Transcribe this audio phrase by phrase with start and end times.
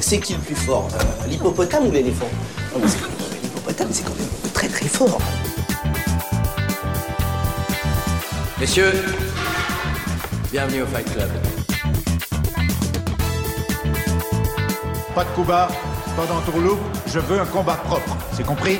[0.00, 2.28] C'est qui le plus fort euh, L'hippopotame ou l'éléphant?
[2.74, 5.18] Non, mais c'est quand même- L'hippopotame, c'est quand même très très fort.
[8.60, 8.92] Messieurs,
[10.52, 11.30] bienvenue au Fight Club.
[15.14, 15.68] Pas de coup bas,
[16.16, 18.78] pas d'entourloupe, je veux un combat propre, c'est compris?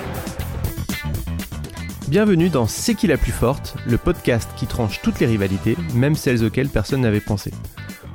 [2.09, 6.15] Bienvenue dans C'est qui la plus forte, le podcast qui tranche toutes les rivalités, même
[6.15, 7.51] celles auxquelles personne n'avait pensé.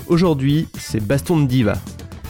[0.06, 1.74] Aujourd'hui, c'est baston de diva.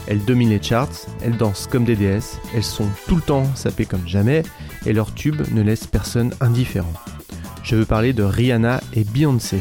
[0.07, 3.85] Elles dominent les charts, elles dansent comme des déesses, elles sont tout le temps sapées
[3.85, 4.43] comme jamais,
[4.85, 6.93] et leurs tubes ne laissent personne indifférent.
[7.63, 9.59] Je veux parler de Rihanna et Beyoncé.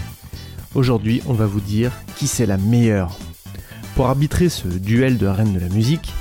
[0.77, 3.17] Aujourd'hui, on va vous dire qui c'est la meilleure.
[3.97, 6.13] Pour arbitrer ce duel de reines de la musique,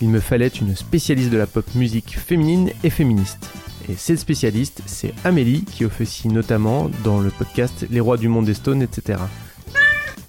[0.00, 3.50] il me fallait une spécialiste de la pop musique féminine et féministe.
[3.88, 8.46] Et cette spécialiste, c'est Amélie, qui officie notamment dans le podcast Les Rois du Monde
[8.46, 9.18] des Stones, etc.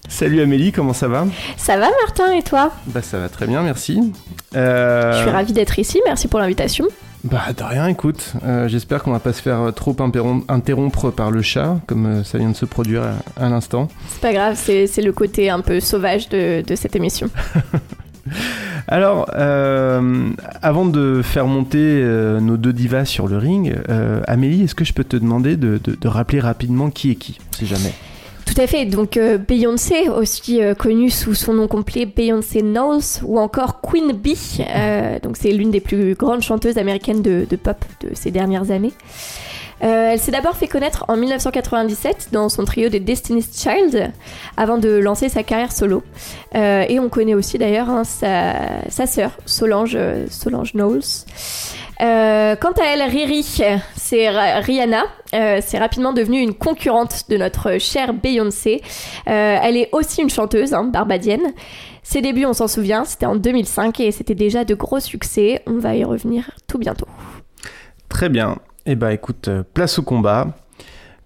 [0.08, 1.26] Salut Amélie, comment ça va?
[1.56, 2.72] Ça va Martin et toi?
[2.88, 4.12] Bah ça va très bien, merci.
[4.54, 6.86] Euh, Je suis ravie d'être ici, merci pour l'invitation.
[7.24, 8.32] Bah de rien, écoute.
[8.44, 9.96] Euh, J'espère qu'on va pas se faire trop
[10.48, 13.04] interrompre par le chat, comme euh, ça vient de se produire
[13.38, 13.88] à, à l'instant.
[14.10, 17.30] C'est pas grave, c'est c'est le côté un peu sauvage de, de cette émission.
[18.88, 24.64] Alors, euh, avant de faire monter euh, nos deux divas sur le ring, euh, Amélie,
[24.64, 27.92] est-ce que je peux te demander de, de- rappeler rapidement qui est qui, si jamais?
[28.44, 29.18] Tout à fait, donc
[29.48, 34.58] Beyoncé, aussi connue sous son nom complet Beyoncé Knowles, ou encore Queen Bee,
[35.22, 38.92] donc c'est l'une des plus grandes chanteuses américaines de, de pop de ces dernières années.
[39.82, 44.12] Euh, elle s'est d'abord fait connaître en 1997 dans son trio de Destiny's Child,
[44.56, 46.02] avant de lancer sa carrière solo.
[46.54, 51.02] Euh, et on connaît aussi d'ailleurs hein, sa, sœur, Solange, euh, Solange Knowles.
[51.98, 55.04] Quant à elle, Riri, c'est Rihanna.
[55.32, 58.82] C'est rapidement devenue une concurrente de notre chère Beyoncé.
[59.26, 61.52] Elle est aussi une chanteuse hein, barbadienne.
[62.02, 65.62] Ses débuts, on s'en souvient, c'était en 2005 et c'était déjà de gros succès.
[65.66, 67.06] On va y revenir tout bientôt.
[68.08, 68.58] Très bien.
[68.84, 70.48] Eh bah écoute, euh, place au combat.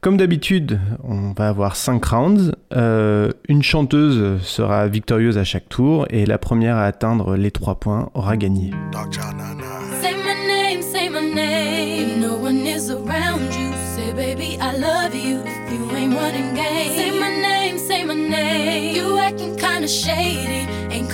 [0.03, 2.55] Comme d'habitude, on va avoir 5 rounds.
[2.75, 7.77] Euh, une chanteuse sera victorieuse à chaque tour et la première à atteindre les 3
[7.77, 8.73] points aura gagné.
[10.01, 10.83] Say my name,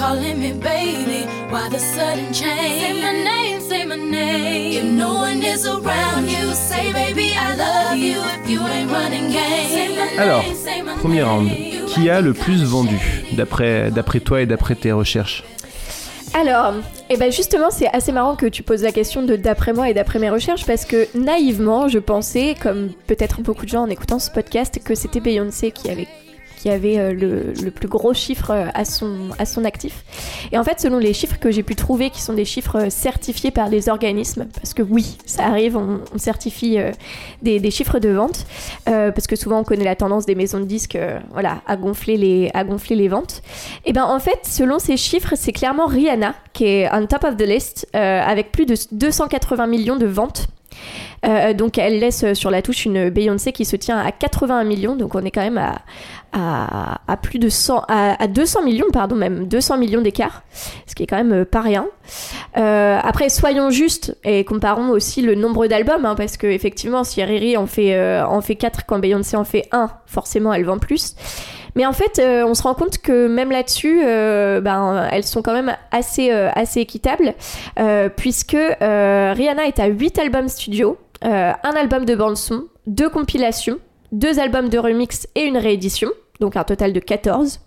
[0.03, 1.21] calling me baby.
[1.51, 2.83] Why the sudden change?
[2.83, 4.73] Say my name, say my name.
[4.79, 8.19] If no one is around you, say baby I love you.
[8.39, 10.45] If you ain't running game, Alors,
[10.99, 11.51] premier round.
[11.89, 12.99] Qui a le plus vendu,
[13.33, 15.45] d'après d'après toi et d'après tes recherches?
[16.35, 16.73] Alors,
[17.11, 19.95] et ben justement, c'est assez marrant que tu poses la question de d'après moi et
[19.95, 24.19] d'après mes recherches parce que naïvement, je pensais, comme peut-être beaucoup de gens en écoutant
[24.19, 26.09] ce podcast, que c'était Beyoncé qui avait
[26.63, 30.05] qui avait euh, le, plus gros chiffre euh, à son, à son actif.
[30.53, 32.89] Et en fait, selon les chiffres que j'ai pu trouver, qui sont des chiffres euh,
[32.89, 36.79] certifiés par des organismes, parce que oui, ça arrive, on, certifie
[37.43, 38.47] des, chiffres de vente,
[38.85, 40.99] parce que souvent on connaît la tendance des maisons de disques
[41.33, 43.43] voilà, à, gonfler les, à gonfler les ventes.
[43.85, 47.37] Et ben en fait, selon ces chiffres, c'est clairement Rihanna qui est on top of
[47.37, 50.47] the list, avec plus de 280 millions de ventes.
[51.57, 55.15] Donc elle laisse sur la touche une Beyoncé qui se tient à 81 millions, donc
[55.15, 55.83] on est quand même à,
[56.33, 60.43] à, à plus de 100, à, à 200 millions, pardon, même 200 millions d'écart,
[60.87, 61.87] ce qui est quand même euh, pas rien.
[62.57, 67.23] Euh, après, soyons justes et comparons aussi le nombre d'albums, hein, parce que effectivement, si
[67.23, 70.79] Riri en fait, euh, en fait 4 quand Beyoncé en fait 1, forcément elle vend
[70.79, 71.15] plus.
[71.75, 75.43] Mais en fait, euh, on se rend compte que même là-dessus, euh, ben, elles sont
[75.43, 77.35] quand même assez, euh, assez équitables,
[77.79, 83.79] euh, puisque euh, Rihanna est à 8 albums studio, un album de bande-son, deux compilations,
[84.11, 86.11] deux albums de remix et une réédition,
[86.43, 87.61] donc un total de 14.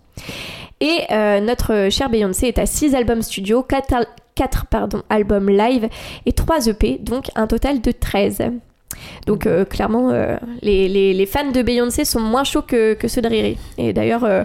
[0.81, 5.87] Et euh, notre chère Beyoncé est à 6 albums studio, 4, pardon, albums live
[6.25, 8.51] et 3 EP, donc un total de 13.
[9.25, 13.27] Donc euh, clairement, euh, les fans de Beyoncé sont moins chauds que, que ceux de
[13.27, 13.57] Riri.
[13.77, 14.43] Et d'ailleurs, euh,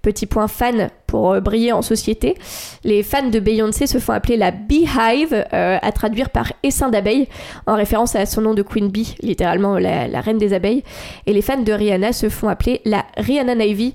[0.00, 2.36] petit point fan pour euh, briller en société,
[2.84, 7.28] les fans de Beyoncé se font appeler la Beehive, euh, à traduire par essaim d'abeilles,
[7.66, 10.82] en référence à son nom de Queen Bee, littéralement la, la reine des abeilles.
[11.26, 13.92] Et les fans de Rihanna se font appeler la Rihanna Navy.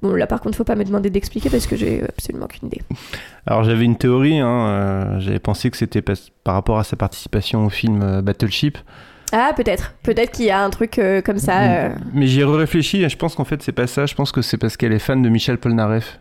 [0.00, 2.80] Bon, là par contre, faut pas me demander d'expliquer parce que j'ai absolument aucune idée.
[3.46, 7.66] Alors j'avais une théorie, hein, euh, j'avais pensé que c'était par rapport à sa participation
[7.66, 8.78] au film euh, Battleship,
[9.32, 9.94] Ah, peut-être.
[10.02, 11.62] Peut-être qu'il y a un truc euh, comme ça.
[11.62, 14.30] euh, mais j'y ai réfléchi et je pense qu'en fait c'est pas ça, je pense
[14.32, 16.20] que c'est parce qu'elle est fan de Michel Polnareff,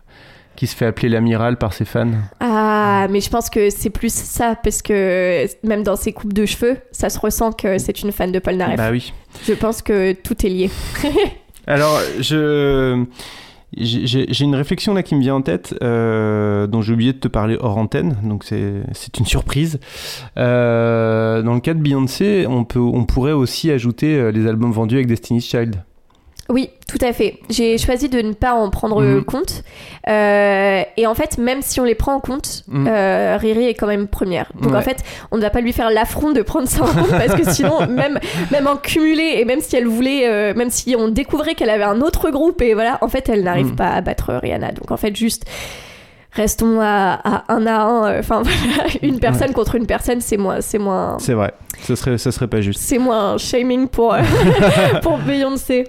[0.55, 2.11] qui se fait appeler l'amiral par ses fans.
[2.39, 6.45] Ah, mais je pense que c'est plus ça, parce que même dans ses coupes de
[6.45, 8.77] cheveux, ça se ressent que c'est une fan de Paul Naref.
[8.77, 9.13] Bah oui.
[9.47, 10.69] Je pense que tout est lié.
[11.67, 13.05] Alors, je
[13.77, 17.27] j'ai une réflexion là qui me vient en tête, euh, dont j'ai oublié de te
[17.27, 19.79] parler hors antenne, donc c'est c'est une surprise.
[20.37, 24.71] Euh, dans le cas de Beyoncé, on peut on pourrait aussi ajouter euh, les albums
[24.71, 25.83] vendus avec Destiny's Child.
[26.49, 27.39] Oui, tout à fait.
[27.49, 29.23] J'ai choisi de ne pas en prendre Mhm.
[29.23, 29.63] compte.
[30.09, 32.85] Euh, et en fait, même si on les prend en compte, Mhm.
[32.89, 34.51] euh, Riri est quand même première.
[34.59, 34.77] Donc Ouais.
[34.77, 34.97] en fait,
[35.31, 37.87] on ne va pas lui faire l'affront de prendre ça en compte parce que sinon,
[37.87, 38.19] même,
[38.51, 41.83] même en cumulé et même si elle voulait, euh, même si on découvrait qu'elle avait
[41.85, 43.75] un autre groupe et voilà, en fait, elle n'arrive Mhm.
[43.77, 44.73] pas à battre Rihanna.
[44.73, 45.45] Donc en fait, juste.
[46.35, 48.05] Restons à, à un à un.
[48.11, 51.95] euh, Enfin, voilà, une personne contre une personne, c'est moins, c'est moins, C'est vrai, ça
[51.95, 52.79] serait ça serait pas juste.
[52.81, 54.19] c'est moins shaming pour, euh,
[55.03, 55.83] pour Beyoncé.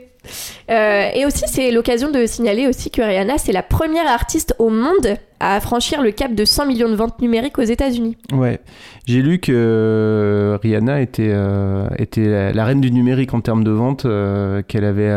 [0.70, 4.70] Euh, et aussi, c'est l'occasion de signaler aussi que Rihanna, c'est la première artiste au
[4.70, 8.16] monde à franchir le cap de 100 millions de ventes numériques aux États-Unis.
[8.32, 8.60] Ouais,
[9.06, 13.70] j'ai lu que euh, Rihanna était, euh, était la, reine du numérique en termes de
[13.70, 15.12] vente, euh, qu'elle avait,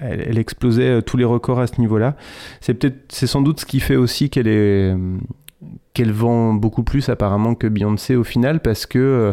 [0.00, 2.16] elle, elle explosait tous les records à ce niveau-là.
[2.60, 4.94] C'est peut-être, c'est sans doute ce qui fait aussi qu'elle est,
[5.94, 9.32] qu'elle vend beaucoup plus apparemment que Beyoncé au final, parce que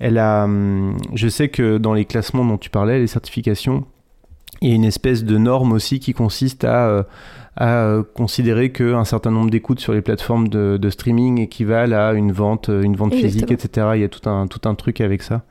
[0.00, 3.84] elle a, hum, je sais que dans les classements dont tu parlais, les certifications,
[4.60, 7.02] il y a une espèce de norme aussi qui consiste à euh,
[7.60, 12.12] à euh, considérer qu'un certain nombre d'écoutes sur les plateformes de, de streaming équivalent à
[12.12, 13.88] une vente, euh, une vente physique, etc.
[13.96, 15.42] Il y a tout un, tout un truc avec ça.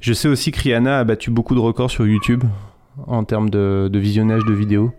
[0.00, 2.44] Je sais aussi que Rihanna a battu beaucoup de records sur YouTube
[3.06, 4.90] en termes de, de visionnage de vidéos.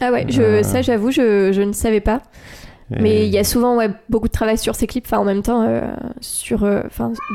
[0.00, 0.62] Ah ouais, je, Euh.
[0.62, 2.22] ça j'avoue, je, je ne savais pas.
[2.98, 5.42] Mais il y a souvent ouais, beaucoup de travail sur ces clips, enfin en même
[5.42, 5.80] temps euh,
[6.20, 6.80] sur euh,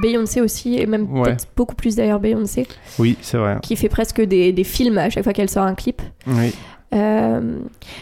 [0.02, 1.24] Beyoncé aussi, et même Ouais.
[1.24, 2.68] peut-être beaucoup plus d'ailleurs Beyoncé,
[3.00, 3.58] Oui, c'est vrai.
[3.62, 6.02] qui fait presque des, des films à chaque fois qu'elle sort un clip.
[6.28, 6.54] Oui.
[6.94, 7.42] Euh,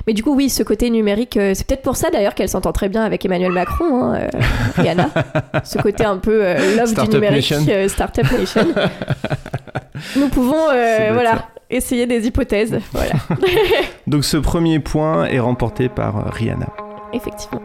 [0.05, 2.89] mais du coup, oui, ce côté numérique, c'est peut-être pour ça d'ailleurs qu'elle s'entend très
[2.89, 4.27] bien avec Emmanuel Macron, hein,
[4.75, 5.09] Rihanna.
[5.63, 6.39] ce côté un peu
[6.75, 7.87] love du numérique, Nation.
[7.87, 8.65] Startup Nation.
[10.15, 10.65] Nous pouvons,
[11.13, 11.47] voilà, ça.
[11.69, 12.79] essayer des hypothèses.
[12.91, 13.13] Voilà,
[14.07, 16.67] Donc ce premier point est remporté par Rihanna.
[17.13, 17.61] Effectivement.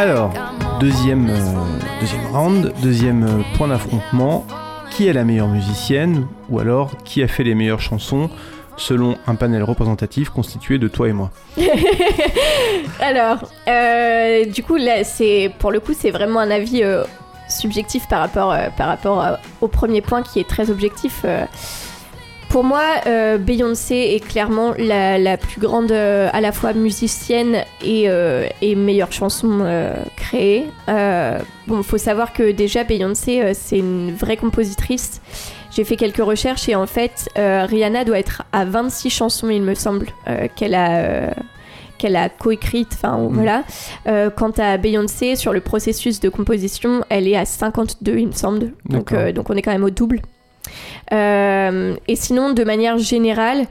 [0.00, 0.32] Alors,
[0.80, 1.36] deuxième, euh,
[2.00, 4.46] deuxième round, deuxième euh, point d'affrontement.
[5.00, 8.28] Qui est la meilleure musicienne ou alors qui a fait les meilleures chansons
[8.76, 11.30] selon un panel représentatif constitué de toi et moi
[13.00, 17.04] Alors, euh, du coup, là, c'est pour le coup, c'est vraiment un avis euh,
[17.48, 21.24] subjectif par rapport, euh, par rapport au premier point qui est très objectif.
[22.50, 27.58] Pour moi, euh, Beyoncé est clairement la, la plus grande euh, à la fois musicienne
[27.80, 30.66] et, euh, et meilleure chanson euh, créée.
[31.68, 35.20] Bon, faut savoir que déjà Beyoncé, c'est une vraie compositrice.
[35.70, 39.76] J'ai fait quelques recherches et en fait, Rihanna doit être à 26 chansons, il me
[39.76, 40.06] semble,
[40.56, 41.32] qu'elle a,
[42.00, 42.94] qu'elle a coécrites.
[42.94, 43.62] Enfin, voilà.
[44.08, 48.32] Euh, quant à Beyoncé, sur le processus de composition, elle est à 52, il me
[48.32, 48.72] semble.
[48.86, 50.20] Donc, euh, donc on est quand même au double.
[51.12, 53.66] Euh, et sinon, de manière générale,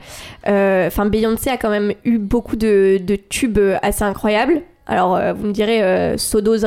[0.48, 4.62] euh, enfin Beyoncé a quand même eu beaucoup de, tubes assez incroyables.
[4.86, 6.64] Alors, euh, vous me direz euh, Sodos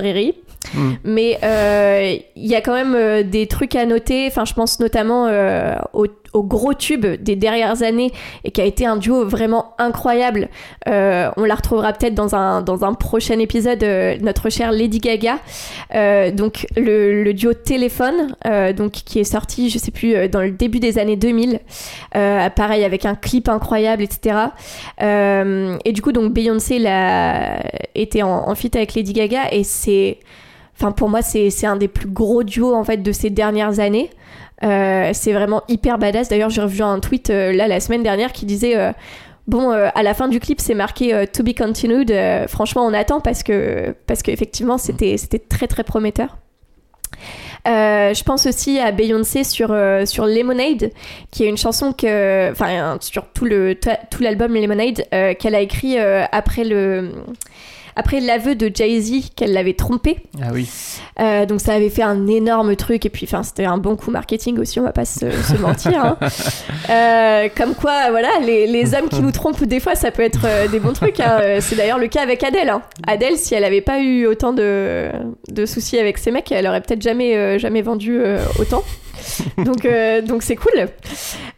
[0.74, 0.92] Mm.
[1.03, 4.27] mais euh, il y a quand même euh, des trucs à noter.
[4.27, 8.12] Enfin, je pense notamment euh, au, gros tube des dernières années
[8.44, 10.50] et qui a été un duo vraiment incroyable.
[10.88, 13.86] On la retrouvera peut-être dans un, dans un prochain épisode,
[14.22, 15.38] notre chère Lady Gaga.
[16.32, 18.36] Donc le, duo Téléphone,
[18.75, 21.60] donc qui est sorti, je sais plus, dans le début des années 2000.
[22.15, 24.36] Euh, pareil avec un clip incroyable, etc.
[25.00, 27.60] Et du coup, donc Beyoncé l'a
[27.94, 30.18] été en, en feat avec Lady Gaga et c'est,
[30.75, 34.10] enfin pour moi, c'est un des plus gros duos en fait de ces dernières années.
[34.63, 36.30] Euh, c'est vraiment hyper badass.
[36.30, 38.92] D'ailleurs, j'ai revu un tweet euh, là la semaine dernière qui disait euh,
[39.46, 42.13] Bon, à la fin du clip, c'est marqué To be continued.
[42.48, 45.18] Franchement, on attend parce que parce qu'effectivement, c'était
[45.50, 46.38] très très prometteur.
[47.65, 49.75] Je pense aussi à Beyoncé sur
[50.06, 50.92] sur Lemonade,
[51.30, 55.03] qui est une chanson que, enfin, sur tout le tout l'album Lemonade
[55.38, 57.12] qu'elle a écrit après le
[57.95, 60.17] après l'aveu de Jay-Z qu'elle l'avait trompé.
[60.41, 60.69] Ah oui.
[61.19, 64.09] Euh, donc ça avait fait un énorme truc et puis enfin c'était un bon coup
[64.12, 66.03] marketing aussi, on va pas se, se mentir.
[66.03, 66.17] hein.
[66.89, 70.41] Euh, comme quoi, voilà, les, les hommes qui nous trompent des fois, ça peut être
[70.45, 71.19] euh, des bons trucs.
[71.19, 71.57] hein.
[71.62, 72.69] C'est d'ailleurs le cas avec Adèle.
[72.69, 72.81] hein.
[73.07, 75.09] Adèle, si elle avait pas eu autant de,
[75.50, 78.19] de soucis avec ses mecs, elle aurait peut-être jamais jamais vendu
[78.59, 78.83] autant.
[79.57, 80.88] donc euh, donc c'est cool.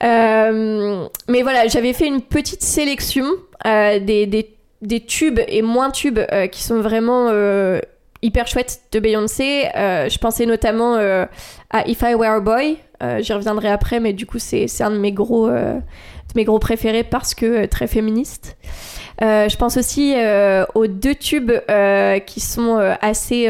[0.03, 3.25] Euh, mais voilà, j'avais fait une petite sélection
[3.65, 4.49] euh, des, des
[4.81, 7.79] des tubes et moins tubes euh, qui sont vraiment euh,
[8.21, 9.67] hyper chouettes de Beyoncé.
[9.75, 12.77] Euh, je pensais notamment à If I Were a Boy.
[13.19, 15.49] J'y reviendrai après, mais du coup, c'est un de mes gros,
[16.35, 18.57] mes gros préférés parce que très féministe.
[19.21, 20.15] Je pense aussi
[20.73, 21.51] aux deux tubes
[22.25, 23.47] qui sont assez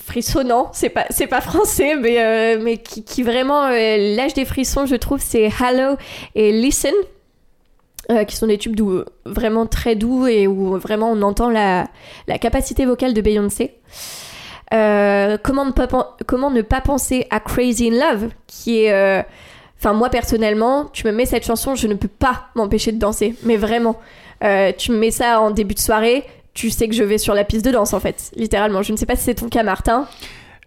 [0.00, 0.70] frissonnants.
[0.72, 5.20] C'est pas, pas français, mais, mais qui, qui vraiment lâchent des frissons, je trouve.
[5.20, 5.96] C'est Hello
[6.36, 6.94] et Listen
[8.10, 11.88] euh, qui sont des tubes doux, vraiment très doux et où vraiment on entend la,
[12.26, 13.74] la capacité vocale de Beyoncé.
[14.72, 18.92] Euh, comment, ne pas, comment ne pas penser à Crazy in Love, qui est...
[18.92, 19.22] euh,
[19.78, 23.34] Enfin, moi personnellement, tu me mets cette chanson, je ne peux pas m'empêcher de danser,
[23.42, 23.98] mais vraiment.
[24.78, 27.42] Tu me mets ça en début de soirée, tu sais que je vais sur la
[27.42, 28.82] piste de danse en fait, littéralement.
[28.82, 30.06] Je ne sais pas si c'est ton cas, Martin.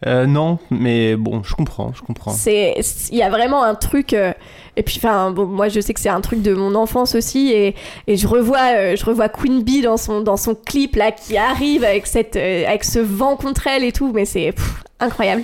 [0.06, 2.32] Euh, non, mais bon, je comprends, je comprends.
[2.32, 2.76] C'est,
[3.12, 4.14] il y a vraiment un truc.
[4.14, 4.34] euh,
[4.76, 7.76] et puis, enfin, moi, je sais que c'est un truc de mon enfance aussi, et,
[8.08, 11.38] et je revois, euh, je revois Queen Bee dans son dans son clip là qui
[11.38, 14.54] arrive avec cette, avec ce vent contre elle et tout, mais c'est
[15.00, 15.44] incroyable.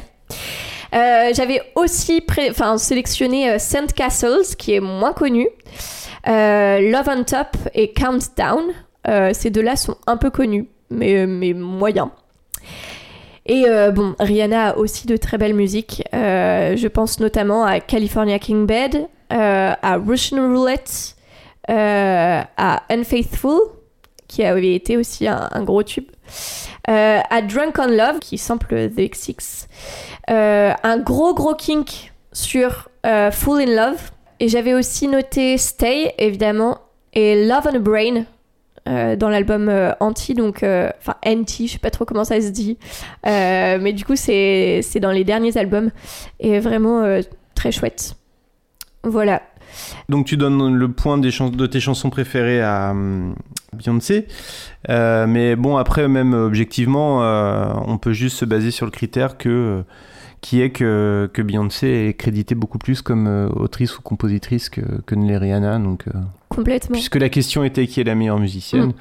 [0.91, 3.93] J'avais aussi enfin, sélectionné St.
[3.93, 5.48] Castles, qui est moins connu,
[6.27, 8.65] Love on Top et Countdown.
[9.34, 12.10] Ces deux-là sont un peu connus, mais, mais moyens.
[13.45, 16.03] Et euh, bon, Rihanna a aussi de très belles musiques.
[16.13, 21.15] Euh, je pense notamment à California King Bed, euh, à Russian Roulette,
[21.67, 23.60] à Unfaithful,
[24.27, 26.10] qui avait été aussi un, un gros tube,
[26.88, 29.67] à Drunk on Love, qui sample The X6,
[30.29, 34.12] euh, un gros gros kink sur Full in Love.
[34.39, 36.79] Et j'avais aussi noté Stay, évidemment,
[37.13, 38.25] et Love on a Brain.
[38.88, 42.41] Euh, dans l'album euh, Anti, donc euh, enfin Anti, je sais pas trop comment ça
[42.41, 42.77] se dit,
[43.25, 45.91] mais du coup c'est dans les derniers albums
[46.39, 47.19] et vraiment
[47.53, 48.15] très chouette.
[49.03, 49.43] Voilà.
[50.09, 52.93] Donc tu donnes le point des de tes chansons préférées à
[53.73, 54.27] Beyoncé,
[54.89, 57.19] mais bon après même objectivement,
[57.88, 59.83] on peut juste se baser sur le critère que
[60.41, 64.81] qui est que, que Beyoncé est créditée beaucoup plus comme euh, autrice ou compositrice que,
[65.05, 66.12] que ne l'est Rihanna, donc euh,
[66.50, 66.93] Complètement.
[66.93, 68.93] puisque la question était qui est la meilleure musicienne, Mm.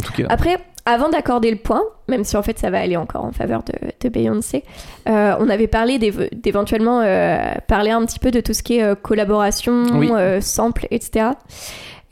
[0.00, 0.24] en tout cas.
[0.28, 3.62] Après, avant d'accorder le point, même si en fait ça va aller encore en faveur
[3.62, 4.64] de, de Beyoncé,
[5.08, 8.78] euh, on avait parlé d'éve- d'éventuellement euh, parler un petit peu de tout ce qui
[8.78, 10.10] est collaboration, Oui.
[10.42, 11.30] sample, etc.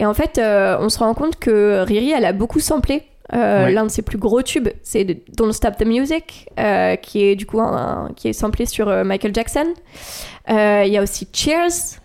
[0.00, 3.02] Et en fait, on se rend compte que Riri, elle a beaucoup samplé.
[3.32, 3.72] Euh, Ouais.
[3.72, 5.04] L'un de ses plus gros tubes, c'est
[5.36, 7.74] Don't Stop the Music, euh, qui est du coup un-
[8.08, 9.66] un- qui est samplé sur euh, Michael Jackson.
[10.48, 11.98] Il y a aussi Cheers,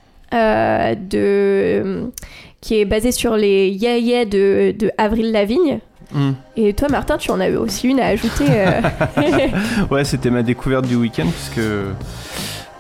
[0.96, 2.10] de,
[2.62, 5.80] qui est basé sur les Yeah Yeah de, de Avril Lavigne.
[6.12, 6.32] Mm.
[6.58, 8.46] Et toi, Martin, tu en avais aussi une à ajouter.
[9.92, 11.68] Ouais, c'était ma découverte du week-end, puisque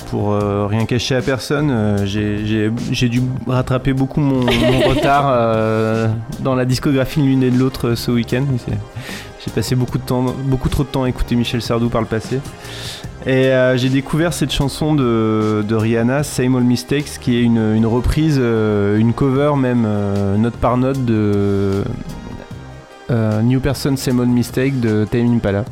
[0.10, 4.42] pour euh, rien cacher à personne, euh, j'ai- dû rattraper beaucoup mon,
[4.88, 6.08] retard euh,
[6.42, 8.44] dans la discographie l'une et de l'autre ce week-end.
[8.68, 12.08] J'ai passé beaucoup, de temps, beaucoup trop de temps à écouter Michel Sardou par le
[12.08, 12.40] passé.
[13.26, 19.14] Et j'ai découvert cette chanson de, Rihanna, Same Old Mistakes, qui est une, reprise, une
[19.14, 19.88] cover même,
[20.38, 21.84] note par note de
[23.10, 25.64] New Person Same Old Mistake de Tame Impala,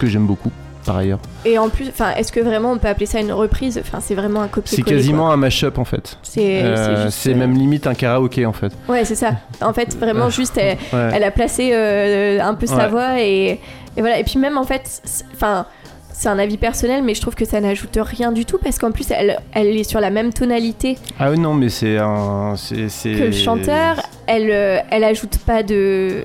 [0.00, 0.50] que j'aime beaucoup
[0.88, 1.20] par ailleurs.
[1.44, 3.78] Et en plus, enfin, est-ce que vraiment on peut appeler ça une reprise?
[3.80, 4.90] Enfin, c'est vraiment un copier-coller.
[4.90, 5.34] C'est quasiment quoi.
[5.34, 6.18] un mashup en fait.
[6.22, 8.72] C'est Euh, c'est euh, même limite un karaoké en fait.
[8.88, 9.32] Ouais, c'est ça.
[9.60, 11.10] En fait, vraiment, juste, elle, Ouais.
[11.14, 13.60] elle a placé euh, un peu sa voix et,
[13.96, 14.18] et voilà.
[14.18, 15.66] Et puis même, en fait, c'est- enfin,
[16.12, 18.90] c'est un avis personnel, mais je trouve que ça n'ajoute rien du tout parce qu'en
[18.90, 22.88] plus, elle, elle est sur la même tonalité Ah oui non mais c'est un c'est
[22.88, 23.96] c'est- que le chanteur.
[24.26, 26.24] Elle, euh, elle ajoute pas de.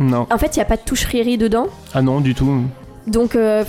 [0.00, 0.26] Non.
[0.30, 2.62] En fait, il y a pas de touche riri dedans, Ah non du tout.
[3.06, 3.64] Donc euh,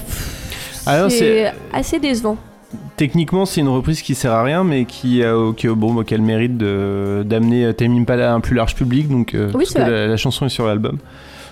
[0.85, 2.37] Ah c'est assez décevant.
[2.95, 6.17] techniquement c'est une reprise qui sert à rien mais qui a qui, bon qui a
[6.17, 9.73] le mérite de d'amener Tame Impala à un plus large public donc euh, Oui, parce
[9.73, 10.97] que la, la chanson est sur l'album.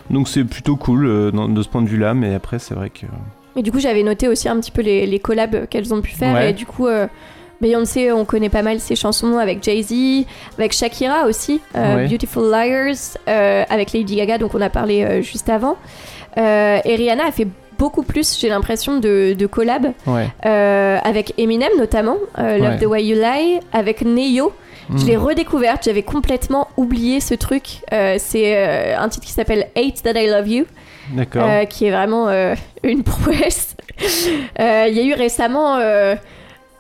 [0.09, 2.89] Donc c'est plutôt cool euh, de ce point de vue là mais après c'est vrai
[2.89, 3.05] que
[3.55, 6.11] Mais du coup, j'avais noté aussi un petit peu les, les collabs qu'elles ont pu
[6.11, 6.49] faire Ouais.
[6.51, 7.07] et du coup, euh,
[7.61, 10.25] Beyoncé, on connaît pas mal ses chansons avec Jay-Z,
[10.59, 12.07] avec Shakira aussi, euh, Ouais.
[12.09, 15.77] Beautiful Liars, euh, avec Lady Gaga, donc on a parlé euh, juste avant.
[16.37, 20.27] Euh, et Rihanna a fait beaucoup plus, j'ai l'impression, de, de collabs Ouais.
[20.45, 22.77] euh, avec Eminem notamment, euh, Love Ouais.
[22.79, 24.53] the Way You Lie, avec Neo.
[24.89, 25.07] Je Mm.
[25.07, 27.81] l'ai redécouverte, j'avais complètement oublié ce truc.
[27.91, 30.65] Euh, c'est un titre qui s'appelle Hate That I Love You,
[31.69, 32.29] qui est vraiment
[32.83, 33.75] une prouesse.
[34.59, 35.77] Il y a eu récemment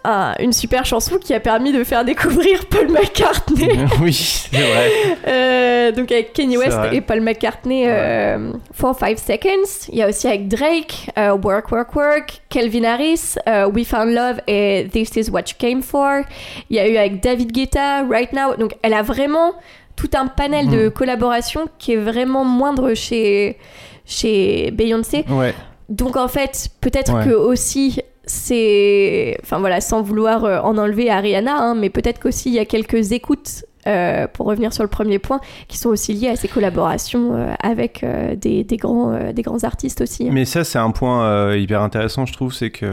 [0.05, 3.67] un- une super chanson qui a permis de faire découvrir Paul McCartney.
[4.01, 4.91] oui, c'est vrai.
[5.27, 9.87] Euh, donc avec Kanye West et Paul McCartney, euh, 4-5 Seconds.
[9.91, 14.13] Il y a aussi avec Drake, euh, Work, Work, Work, Kelvin Harris, euh, We Found
[14.13, 16.21] Love et This Is What You Came For.
[16.69, 18.55] Il y a eu avec David Guetta, Right Now.
[18.57, 19.53] Donc elle a vraiment
[19.95, 23.57] tout un panel de collaborations qui est vraiment moindre chez,
[24.05, 25.23] chez Beyoncé.
[25.29, 25.53] Ouais.
[25.89, 27.25] Donc en fait, peut-être Ouais.
[27.25, 32.19] que aussi c'est, enfin voilà, sans vouloir euh, en enlever à Rihanna, hein, mais peut-être
[32.19, 33.65] qu'aussi il y a quelques écoutes.
[33.87, 37.53] euh, pour revenir sur le premier point, qui sont aussi liées à ses collaborations euh,
[37.61, 38.03] avec
[38.35, 40.27] des, des grands, des grands artistes aussi.
[40.31, 42.51] Mais ça, c'est un point hyper intéressant, je trouve.
[42.51, 42.87] C'est que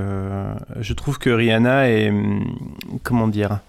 [0.80, 2.44] je trouve que Rihanna est, hum,
[3.02, 3.60] comment dire,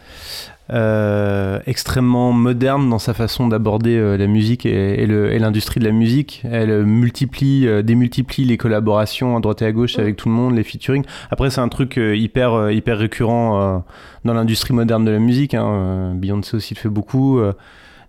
[0.71, 6.41] euh, extrêmement moderne dans sa façon d'aborder euh, la musique et, l'industrie de la musique.
[6.49, 10.35] Elle euh, multiplie, euh, démultiplie les collaborations à droite et à gauche avec tout le
[10.35, 11.03] monde, les featuring.
[11.31, 13.83] Après, c'est un truc hyper, hyper récurrent
[14.23, 15.53] dans l'industrie moderne de la musique.
[15.53, 16.13] Hein.
[16.15, 17.41] Beyoncé aussi le fait beaucoup.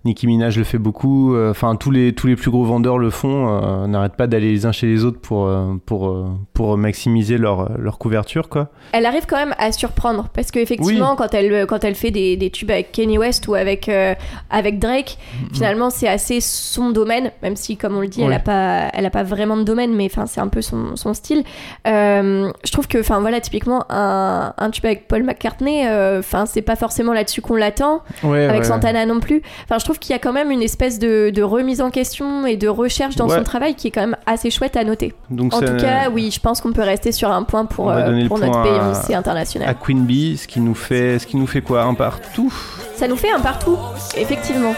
[0.05, 1.35] Euh, Nicki Minaj le fait beaucoup.
[1.35, 3.49] euh, Enfin, tous les tous les plus gros vendeurs le font.
[3.63, 7.39] euh, N'arrêtent pas d'aller les uns chez les autres pour euh, pour euh, pour maximiser
[7.39, 8.69] leur leur couverture, quoi.
[8.93, 11.17] Elle arrive quand même à surprendre parce qu'effectivement, Oui.
[11.19, 14.15] quand elle quand elle fait des, des tubes avec Kanye West ou avec euh,
[14.51, 15.19] avec Drake,
[15.53, 18.35] finalement c'est assez son domaine, même si comme on le dit, elle Ouais.
[18.37, 21.15] a pas elle a pas vraiment de domaine, mais enfin c'est un peu son, son
[21.15, 21.43] style.
[21.87, 26.47] Euh, je trouve que enfin voilà typiquement un, un tube avec Paul McCartney, euh, enfin
[26.47, 28.03] c'est pas forcément là-dessus qu'on l'attend.
[28.23, 29.43] Ouais, avec ouais, Santana non plus.
[29.65, 32.47] Enfin, je trouve qu'il y a quand même une espèce de, de remise en question
[32.47, 33.37] et de recherche dans Ouais.
[33.37, 35.15] son travail qui est quand même assez chouette à noter.
[35.31, 38.27] Donc en tout cas, oui, je pense qu'on peut rester sur un point pour, euh,
[38.29, 39.69] pour notre à- Beyoncé international.
[39.69, 42.53] à Queen Bee, ce qui nous fait ce qui nous fait quoi un partout?
[42.97, 43.77] Ça nous fait un partout,
[44.17, 44.75] effectivement.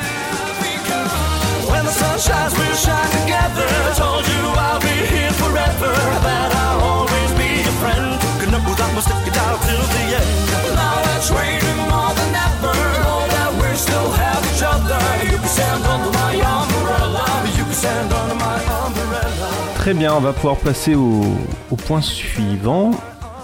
[19.87, 21.22] Très bien, on va pouvoir passer au,
[21.70, 22.90] au point suivant,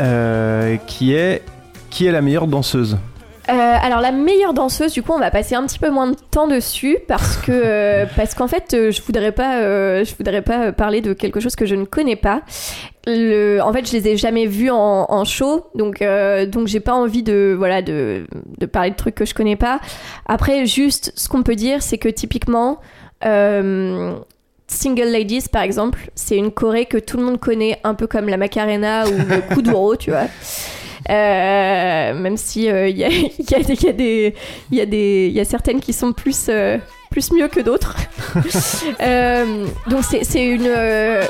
[0.00, 1.40] euh, qui est
[1.88, 2.98] qui est la meilleure danseuse.
[3.48, 6.16] Euh, alors la meilleure danseuse, du coup, on va passer un petit peu moins de
[6.32, 9.60] temps dessus parce que euh, parce qu'en fait, euh, je voudrais pas,
[10.02, 12.42] je voudrais pas parler de quelque chose que je ne connais pas.
[13.06, 16.02] Le, en fait, je les ai jamais vus en, en show, donc
[16.48, 18.26] donc j'ai pas envie de voilà de,
[18.58, 19.78] de parler de trucs que je connais pas.
[20.26, 22.80] Après, juste ce qu'on peut dire, c'est que typiquement.
[24.72, 28.28] Single Ladies, par exemple, c'est une choré que tout le monde connaît, un peu comme
[28.28, 30.26] la Macarena ou le Kuduro, tu vois.
[31.10, 36.12] Euh, même si euh, il y, y, a a a y a certaines qui sont
[36.12, 36.78] plus euh,
[37.12, 37.94] plus mieux que d'autres
[39.00, 41.22] Euh, donc c'est une euh,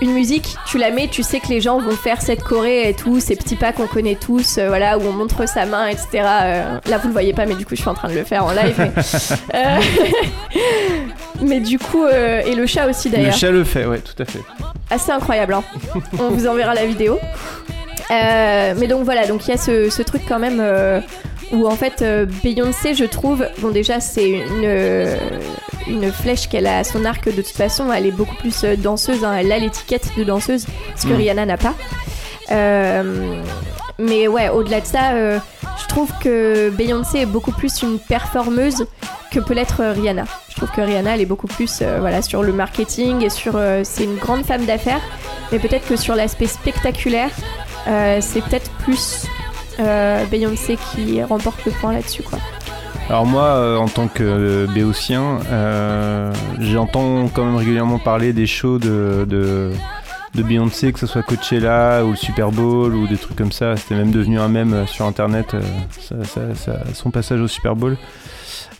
[0.00, 2.94] une musique tu la mets tu sais que les gens vont faire cette choré et
[2.94, 6.06] tout ces petits pas qu'on connaît tous euh, voilà où on montre sa main etc
[6.22, 8.44] là vous le voyez pas mais du coup je suis en train de le faire
[8.44, 8.74] en live
[9.52, 9.64] mais,
[11.42, 14.24] mais du coup et le chat aussi Le d'ailleurs chat le fait, ouais, tout à
[14.24, 14.40] fait.
[14.90, 15.54] assez incroyable.
[15.54, 15.64] hein.
[16.18, 17.18] On vous enverra la vidéo.
[18.10, 20.60] Mais donc voilà, donc il y a ce, ce truc quand même
[21.54, 25.16] où en fait euh, Beyoncé, je trouve, bon déjà c'est une euh,
[25.86, 28.76] une flèche qu'elle a à son arc de toute façon, elle est beaucoup plus euh,
[28.76, 29.34] danseuse, hein.
[29.38, 31.16] elle a l'étiquette de danseuse, ce que Mm.
[31.16, 31.74] Rihanna n'a pas.
[32.50, 33.42] Euh,
[33.98, 35.38] mais ouais, au-delà de ça, euh,
[35.82, 38.86] je trouve que Beyoncé est beaucoup plus une performeuse
[39.30, 40.24] que peut l'être Rihanna.
[40.48, 43.58] Je trouve que Rihanna, elle est beaucoup plus euh, voilà, sur le marketing et sur.
[43.82, 45.00] c'est une grande femme d'affaires,
[45.52, 47.30] mais peut-être que sur l'aspect spectaculaire,
[48.20, 49.26] c'est peut-être plus
[50.30, 52.38] Beyoncé qui remporte le point là-dessus, quoi.
[53.10, 58.46] Alors moi, euh, en tant que euh, béotien, euh, j'entends quand même régulièrement parler des
[58.46, 59.72] shows de, de,
[60.34, 63.76] de Beyoncé, que ce soit Coachella ou le Super Bowl ou des trucs comme ça.
[63.76, 65.60] C'était même devenu un mème euh, sur Internet, euh,
[66.00, 67.98] ça- ça- ça- son passage au Super Bowl.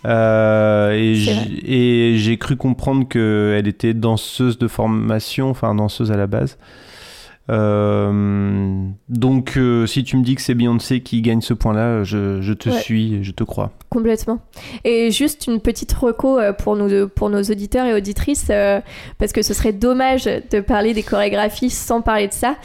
[0.06, 6.56] Euh, et j'ai cru comprendre qu'elle était danseuse de formation, enfin danseuse à la base.
[7.50, 12.40] Euh, Donc, euh, si tu me dis que c'est Beyoncé qui gagne ce point-là, je,
[12.40, 12.80] je te Ouais.
[12.80, 13.70] suis, je te crois.
[13.90, 14.38] Complètement.
[14.84, 18.80] Et juste une petite reco euh, pour nos, pour nos auditeurs et auditrices, euh,
[19.18, 22.56] parce que ce serait dommage de parler des chorégraphies sans parler de ça.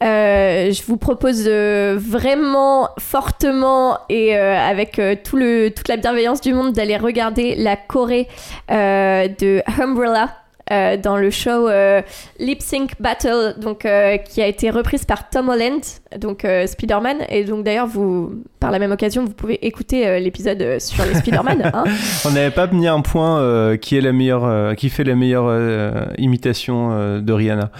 [0.00, 6.96] Je vous propose vraiment fortement et avec tout le, toute la bienveillance du monde d'aller
[6.96, 8.28] regarder la choré
[8.68, 10.30] de Umbrella.
[10.72, 12.00] Euh, dans le show euh,
[12.38, 15.82] Lip Sync Battle, donc euh, qui a été reprise par Tom Holland,
[16.18, 20.80] donc euh, Spider-Man, et donc d'ailleurs vous, par la même occasion, vous pouvez écouter l'épisode
[20.80, 21.70] sur les Spider-Man.
[21.74, 21.84] hein.
[22.24, 27.20] On n'avait pas mis un point qui est la meilleure, qui fait la meilleure imitation
[27.20, 27.70] de Rihanna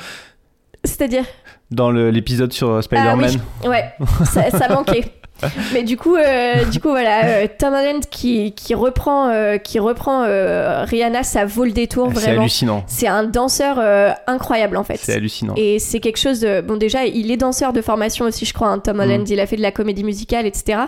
[0.84, 1.24] C'est-à-dire,
[1.70, 3.40] dans l'épisode sur Spider-Man.
[3.64, 3.84] Ah ouais,
[4.24, 5.04] ça, ça manquait.
[5.72, 9.78] Mais du coup, euh, du coup voilà, euh, Tom Holland qui, qui reprend, euh, qui
[9.78, 12.40] reprend euh, Rihanna, ça vaut le détour C'est vraiment.
[12.42, 12.84] hallucinant.
[12.86, 13.78] C'est un danseur
[14.26, 14.98] incroyable en fait.
[15.02, 15.54] C'est hallucinant.
[15.56, 16.60] Et c'est quelque chose de...
[16.60, 19.22] Bon déjà, il est danseur de formation aussi, je crois, hein, Tom Holland.
[19.28, 19.32] Mm.
[19.32, 20.78] Il a fait de la comédie musicale, etc.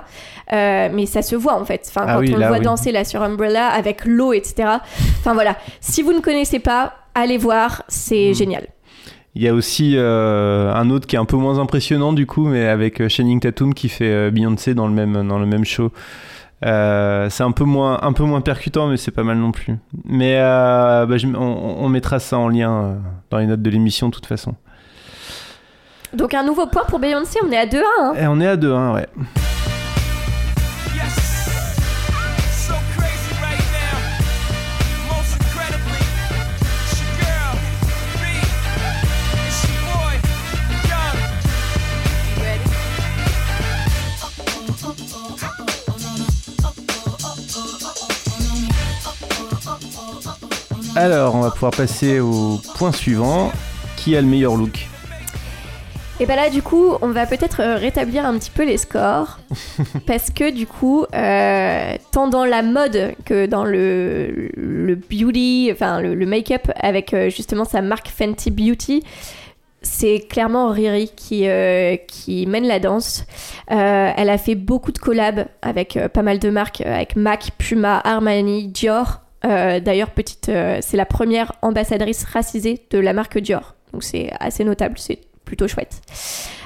[0.53, 1.85] Mais ça se voit en fait.
[1.89, 2.65] Enfin, Ah quand oui, on le voit oui.
[2.65, 4.69] danser là sur Umbrella avec l'eau, etc.
[5.21, 5.57] Enfin voilà.
[5.81, 8.35] Si vous ne connaissez pas, allez voir, c'est Mm.
[8.35, 8.67] génial.
[9.39, 12.47] Il y a aussi euh, un autre qui est un peu moins impressionnant du coup,
[12.47, 15.65] mais avec euh, Channing Tatum qui fait euh, Beyoncé dans le même dans le même
[15.67, 15.93] show.
[16.65, 19.75] Euh, c'est un peu moins un peu moins percutant, mais c'est pas mal non plus.
[20.07, 22.97] Mais euh, bah, je- on, on mettra ça en lien
[23.31, 24.55] dans les notes de l'émission de toute façon.
[26.15, 27.83] Donc un nouveau point pour Beyoncé, on est à 2-1.
[28.01, 28.15] hein.
[28.19, 29.07] Et on est à 2-1, ouais.
[50.97, 53.53] Alors, on va pouvoir passer au point suivant.
[53.99, 54.89] Qui a le meilleur look?
[56.19, 59.39] Et bah là, du coup, on va peut-être euh, rétablir un petit peu les scores.
[60.07, 66.01] parce que du coup, euh, tant dans la mode que dans le, le beauty, enfin
[66.01, 69.03] le, le make-up avec euh, justement sa marque Fenty Beauty,
[69.83, 73.27] c'est clairement Riri qui, euh, qui mène la danse.
[73.71, 78.01] Euh, elle a fait beaucoup de collabs avec pas mal de marques, avec MAC, Puma,
[78.03, 79.26] Armani, Dior.
[79.47, 83.75] Euh, D'ailleurs, petite, euh, c'est la première ambassadrice racisée de la marque Dior.
[83.93, 86.01] Donc c'est assez notable, c'est plutôt chouette.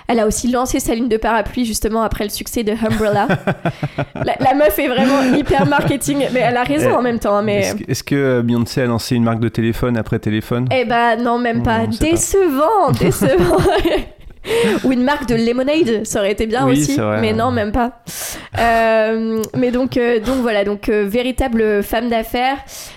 [0.09, 3.29] Elle a aussi lancé sa ligne de parapluie justement après le succès de Umbrella.
[4.17, 7.37] la, la meuf est vraiment hyper marketing, mais elle a raison Eh, en même temps.
[7.37, 10.67] hein, Mais Est-ce que- Beyoncé a lancé une marque de téléphone après téléphone?
[10.73, 11.59] Eh bah non, même.
[11.59, 11.87] Non, pas.
[11.87, 13.59] décevant, décevant.
[14.85, 17.21] Ou une marque de lemonade, ça aurait été bien Oui, aussi, vrai.
[17.21, 18.03] mais non, même pas.
[18.59, 22.57] Euh, mais donc, euh, donc voilà, donc euh, véritable femme d'affaires.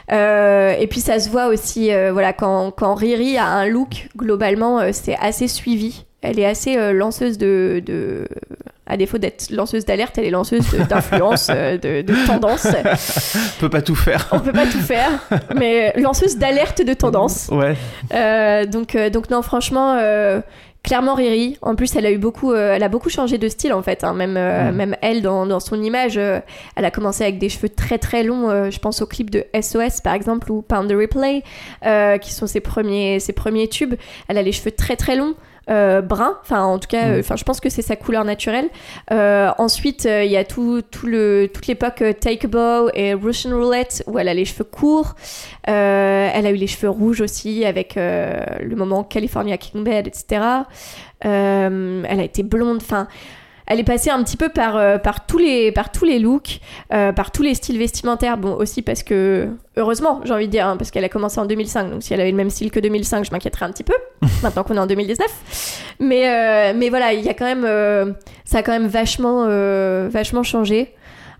[0.09, 5.17] Et puis ça se voit aussi, voilà, quand, quand Riri a un look, globalement, c'est
[5.19, 6.05] assez suivi.
[6.21, 8.25] Elle est assez lanceuse de, de-
[8.85, 12.65] À défaut d'être lanceuse d'alerte, elle est lanceuse d'influence, de, de tendance.
[12.67, 14.29] On peut pas tout faire.
[14.31, 15.09] On peut pas tout faire,
[15.55, 17.49] mais lanceuse d'alerte de tendance.
[17.51, 17.75] Ouais.
[18.13, 20.39] Euh, donc, donc non, franchement, euh,
[20.83, 21.57] clairement Riri.
[21.61, 24.03] En plus, elle a eu beaucoup, euh, elle a beaucoup changé de style en fait.
[24.03, 24.13] hein.
[24.13, 24.75] Même, euh, Mm.
[24.75, 26.39] même elle, dans, dans son image, euh,
[26.75, 28.69] elle a commencé avec des cheveux très très longs.
[28.69, 31.43] je pense au clip de SOS par exemple ou Pound the Replay,
[32.19, 33.95] qui sont ses premiers, ses premiers tubes.
[34.27, 35.35] Elle a les cheveux très très longs.
[35.69, 37.11] Euh, brun, enfin en tout cas, Mm.
[37.11, 38.69] euh, enfin je pense que c'est sa couleur naturelle.
[39.11, 43.13] Euh, ensuite, euh, il y a tout, tout le, toute l'époque Take a Bow et
[43.13, 45.15] Russian Roulette où elle a les cheveux courts.
[45.63, 50.41] Elle a eu les cheveux rouges aussi avec le moment California King Bed, etc.
[51.21, 53.07] Elle a été blonde, enfin.
[53.65, 56.59] Elle est passée un petit peu par, euh, par, tous, les, par tous les looks,
[56.91, 58.37] euh, par tous les styles vestimentaires.
[58.37, 59.47] Bon, aussi parce que,
[59.77, 61.89] heureusement, j'ai envie de dire, hein, parce qu'elle a commencé en 2005.
[61.91, 63.93] Donc, si elle avait le même style que 2005, je m'inquiéterais un petit peu.
[64.43, 65.95] maintenant qu'on est en 2019.
[65.99, 68.15] Mais, euh, mais voilà, il y a quand même.
[68.45, 69.45] ça a quand même vachement,
[70.09, 70.93] vachement changé.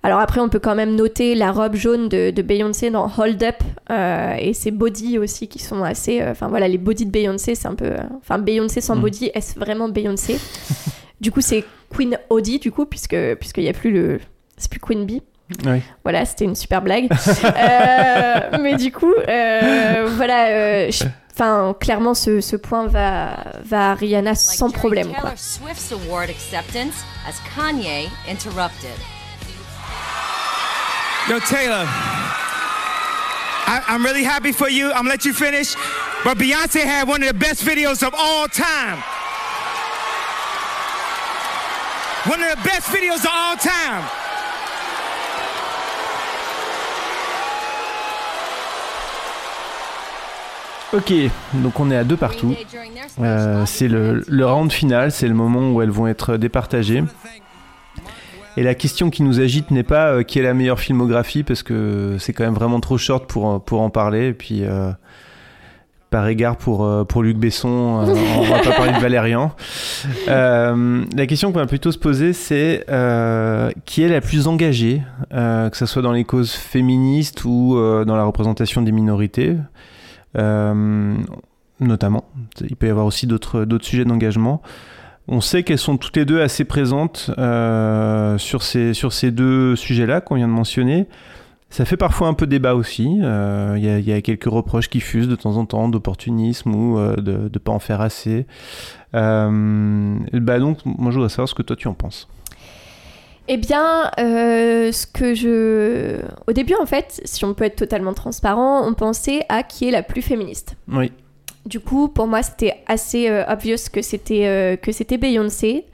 [0.05, 3.41] Alors après, on peut quand même noter la robe jaune de, de Beyoncé dans Hold
[3.41, 3.55] Up
[3.89, 6.21] euh, et ses bodies aussi qui sont assez.
[6.21, 7.85] euh, Enfin voilà, les bodies de Beyoncé, c'est un peu.
[7.85, 9.01] euh, Enfin, Beyoncé sans Mm.
[9.01, 10.37] body, est-ce vraiment Beyoncé?
[11.23, 14.19] Du coup, c'est Queen Audie, du coup, puisque puisqu'il n'y a plus le.
[14.57, 15.23] C'est plus Queen Bee.
[15.65, 15.81] Oui.
[16.03, 17.07] Voilà, c'était une super blague.
[17.45, 20.47] Euh, mais du coup, euh, voilà.
[20.47, 21.05] euh, je-
[21.35, 25.07] Enfin, clairement, ce, ce point va, va à Rihanna sans problème.
[25.13, 25.31] Quoi.
[25.31, 26.93] Taylor Swift's award acceptance
[27.27, 28.91] as Kanye interrupted.
[31.29, 31.85] Yo, Taylor,
[33.65, 34.87] I, I'm really happy for you.
[34.91, 35.73] I'm gonna let you finish.
[36.23, 39.01] But Beyonce had one of the best videos of all time.
[42.25, 44.03] One of the best videos of all time.
[50.93, 51.11] Ok,
[51.55, 52.55] donc on est à deux partout.
[53.19, 57.03] Euh, c'est le, le round final, c'est le moment où elles vont être départagées.
[58.55, 61.61] Et la question qui nous agite n'est pas euh, qui est la meilleure filmographie, parce
[61.63, 64.27] que c'est quand même vraiment trop short pour, pour en parler.
[64.27, 64.91] Et puis, euh,
[66.13, 69.51] par égard pour, euh, pour Luc Besson, euh, on va pas parler de Valérian.
[70.27, 75.01] Euh, la question qu'on va plutôt se poser, c'est euh, qui est la plus engagée,
[75.31, 79.57] que ce soit dans les causes féministes ou dans la représentation des minorités,
[81.79, 82.25] notamment.
[82.61, 84.61] Il peut y avoir aussi d'autres sujets d'engagement.
[85.27, 87.31] On sait qu'elles sont toutes les deux assez présentes
[88.37, 91.07] sur, ces, sur ces deux sujets-là qu'on vient de mentionner.
[91.73, 93.17] Ça fait parfois un peu débat aussi.
[93.23, 95.89] Euh, Il y, a- il y a quelques reproches qui fusent de temps en temps
[95.89, 98.45] d'opportunisme ou euh, de ne pas en faire assez.
[99.15, 102.27] Euh, bah donc, moi je voudrais savoir ce que toi tu en penses.
[103.47, 106.21] Eh bien, ce que je...
[106.47, 109.91] Au début, en fait, si on peut être totalement transparent, on pensait à qui est
[109.91, 110.77] la plus féministe.
[110.87, 111.11] Oui.
[111.65, 115.85] Du coup, pour moi, c'était assez euh, obvious que c'était euh, que c'était Beyoncé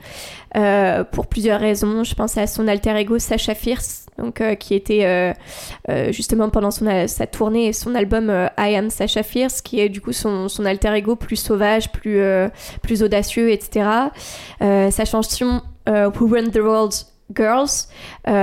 [0.57, 2.03] euh, pour plusieurs raisons.
[2.03, 5.35] Je pensais à son alter ego Sasha Fierce, donc qui était
[6.09, 10.49] justement pendant sa tournée son album I Am Sasha Fierce, qui est du coup son,
[10.49, 12.19] son alter ego plus sauvage, plus
[12.81, 13.85] plus audacieux, etc.
[14.59, 16.93] Sa chanson Who Run the World
[17.33, 17.87] Girls,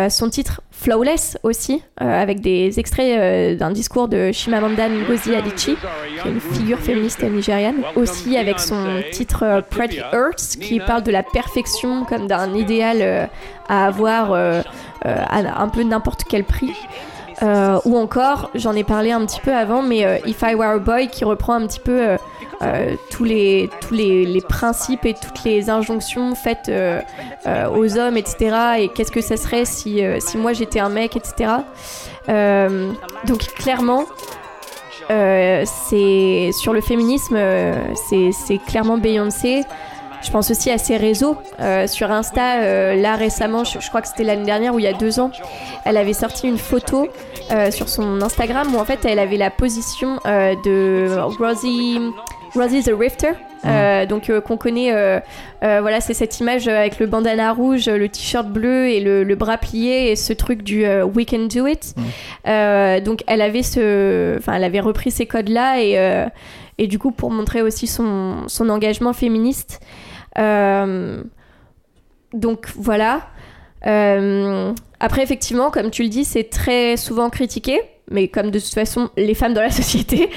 [0.08, 5.74] son titre Flawless aussi, euh, avec des extraits euh, d'un discours de Chimamanda Ngozi Adichie,
[5.74, 11.02] qui est une figure féministe nigériane, aussi avec son titre euh, Pretty Earth, qui parle
[11.02, 13.26] de la perfection comme d'un idéal euh,
[13.68, 14.32] à avoir
[15.02, 16.72] à un peu n'importe quel prix.
[17.42, 20.70] Euh, ou encore, j'en ai parlé un petit peu avant, mais euh, If I Were
[20.70, 22.16] a Boy qui reprend un petit peu
[22.62, 26.70] euh, tous, les, tous les, les principes et toutes les injonctions faites
[27.46, 28.56] aux hommes, etc.
[28.78, 31.50] Et qu'est-ce que ça serait si, si moi j'étais un mec, etc.
[33.26, 34.04] Donc clairement,
[35.08, 37.38] c'est sur le féminisme,
[38.08, 39.64] c'est clairement Beyoncé.
[40.22, 41.36] Je pense aussi à ses réseaux.
[41.86, 45.20] Sur Insta, là récemment, je crois que c'était l'année dernière ou il y a deux
[45.20, 45.30] ans,
[45.86, 47.08] elle avait sorti une photo
[47.52, 52.00] euh, sur son Instagram où en fait elle avait la position euh, de Rosie,
[52.54, 53.32] Rosie the Rifter.
[53.64, 54.92] euh, donc euh, qu'on connaît,
[55.60, 59.58] voilà, c'est cette image avec le bandana rouge, le t-shirt bleu et le, le bras
[59.58, 61.94] plié et ce truc du We can do it.
[62.46, 65.96] Euh, donc elle avait ce, enfin elle avait repris ces codes là et
[66.78, 69.80] et du coup pour montrer aussi son son engagement féministe.
[72.32, 73.20] Donc voilà.
[73.86, 78.72] Euh, après, effectivement, comme tu le dis, c'est très souvent critiqué, mais comme de toute
[78.72, 80.30] façon les femmes dans la société.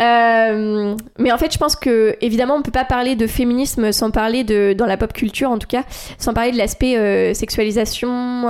[0.00, 4.10] Euh, mais en fait, je pense que évidemment, on peut pas parler de féminisme sans
[4.10, 5.84] parler de, dans la pop culture en tout cas,
[6.18, 8.48] sans parler de l'aspect euh, sexualisation,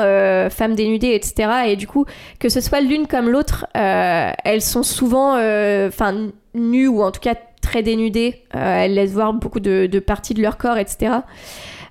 [0.50, 1.50] femmes dénudées, etc.
[1.66, 2.06] Et du coup,
[2.38, 7.34] que ce soit l'une comme l'autre, elles sont souvent, enfin, nues ou en tout cas
[7.60, 8.42] très dénudées.
[8.52, 11.12] Elles laissent voir beaucoup de, parties de leur corps, etc.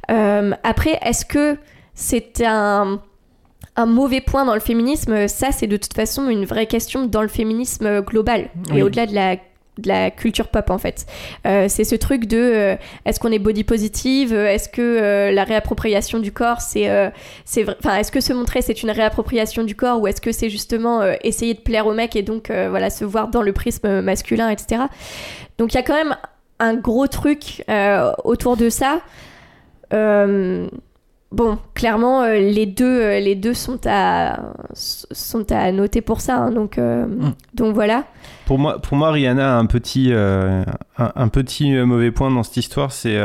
[0.07, 1.57] Après, est-ce que
[2.01, 2.99] c'est un,
[3.75, 7.21] un mauvais point dans le féminisme Ça, c'est de toute façon une vraie question dans
[7.21, 8.79] le féminisme global Oui.
[8.79, 9.35] et au-delà de la
[9.77, 11.05] de la culture pop en fait.
[11.47, 15.45] Euh, c'est ce truc de euh, est-ce qu'on est body positive Est-ce que euh, la
[15.45, 17.09] réappropriation du corps c'est euh,
[17.45, 20.49] c'est enfin est-ce que se montrer c'est une réappropriation du corps ou est-ce que c'est
[20.49, 23.53] justement euh, essayer de plaire au mec et donc euh, voilà se voir dans le
[23.53, 24.83] prisme masculin etc.
[25.57, 26.17] Donc il y a quand même
[26.59, 28.99] un gros truc euh, autour de ça.
[31.31, 36.35] Bon, clairement, euh, les deux, euh, les deux sont à, sont à noter pour ça.
[36.37, 37.05] hein, donc, euh,
[37.53, 38.03] donc voilà.
[38.45, 40.65] Pour moi, pour moi, Rihanna a un petit, un,
[40.97, 43.17] un petit mauvais point dans cette histoire, c'est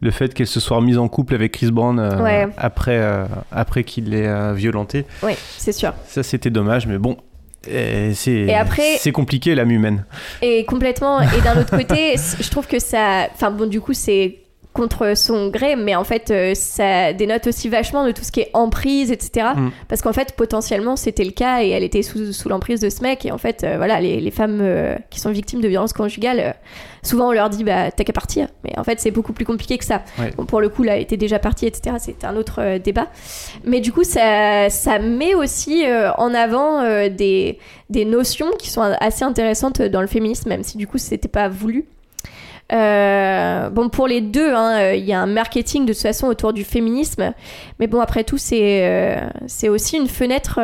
[0.00, 2.46] le fait qu'elle se soit remise en couple avec Chris Brown Ouais.
[2.56, 3.02] après,
[3.50, 5.04] après qu'il l'ait violentée.
[5.24, 5.92] Oui, c'est sûr.
[6.06, 7.16] Ça, c'était dommage, mais bon,
[7.64, 10.04] c'est Et après- c'est compliqué l'âme humaine.
[10.40, 11.20] Et complètement.
[11.20, 13.26] Et d'un autre côté, je trouve que ça.
[13.34, 14.38] Enfin, bon, du coup, c'est
[14.74, 18.40] contre son gré, mais en fait, euh, ça dénote aussi vachement de tout ce qui
[18.40, 19.46] est emprise, etc.
[19.56, 19.70] Mm.
[19.88, 23.00] Parce qu'en fait, potentiellement, c'était le cas et elle était sous, sous l'emprise de ce
[23.00, 23.24] mec.
[23.24, 26.56] Et en fait, euh, voilà, les, les femmes euh, qui sont victimes de violences conjugales,
[27.04, 28.48] souvent on leur dit, bah, t'as qu'à partir.
[28.64, 30.02] Mais en fait, c'est beaucoup plus compliqué que ça.
[30.18, 30.32] Ouais.
[30.36, 31.96] Bon, pour le coup, là, elle était déjà partie, etc.
[32.00, 33.06] C'était un autre débat.
[33.64, 35.84] Mais du coup, ça, ça met aussi
[36.18, 37.60] en avant des,
[37.90, 41.48] des notions qui sont assez intéressantes dans le féminisme, même si du coup, c'était pas
[41.48, 41.86] voulu.
[42.72, 46.26] Euh, bon, pour les deux, hein, euh, il y a un marketing de toute façon
[46.26, 47.34] autour du féminisme.
[47.78, 49.20] Mais bon, après tout, c'est euh,
[49.68, 50.60] aussi une fenêtre